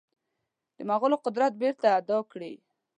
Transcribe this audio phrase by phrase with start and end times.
[0.77, 2.53] د مغولو قدرت بیرته اعاده کړي.